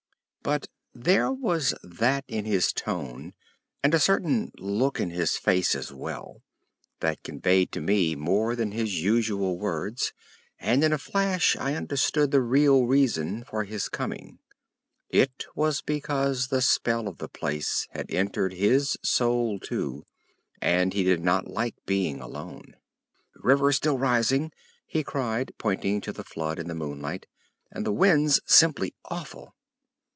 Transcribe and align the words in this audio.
But 0.43 0.69
there 0.91 1.31
was 1.31 1.75
that 1.83 2.25
in 2.27 2.45
his 2.45 2.73
tone, 2.73 3.33
and 3.83 3.93
a 3.93 3.99
certain 3.99 4.51
look 4.57 4.99
in 4.99 5.11
his 5.11 5.37
face 5.37 5.75
as 5.75 5.93
well, 5.93 6.41
that 6.99 7.21
conveyed 7.21 7.71
to 7.73 7.79
me 7.79 8.15
more 8.15 8.55
than 8.55 8.71
his 8.71 9.03
usual 9.03 9.59
words, 9.59 10.13
and 10.57 10.83
in 10.83 10.91
a 10.93 10.97
flash 10.97 11.55
I 11.59 11.75
understood 11.75 12.31
the 12.31 12.41
real 12.41 12.87
reason 12.87 13.43
for 13.43 13.65
his 13.65 13.87
coming. 13.87 14.39
It 15.09 15.45
was 15.53 15.83
because 15.83 16.47
the 16.47 16.63
spell 16.63 17.07
of 17.07 17.19
the 17.19 17.29
place 17.29 17.87
had 17.91 18.09
entered 18.09 18.53
his 18.53 18.97
soul 19.03 19.59
too, 19.59 20.05
and 20.59 20.91
he 20.91 21.03
did 21.03 21.23
not 21.23 21.49
like 21.51 21.75
being 21.85 22.19
alone. 22.19 22.75
"River 23.35 23.71
still 23.71 23.99
rising," 23.99 24.51
he 24.87 25.03
cried, 25.03 25.53
pointing 25.59 26.01
to 26.01 26.11
the 26.11 26.23
flood 26.23 26.57
in 26.57 26.67
the 26.67 26.73
moonlight, 26.73 27.27
"and 27.71 27.85
the 27.85 27.93
wind's 27.93 28.41
simply 28.47 28.95
awful." 29.05 29.53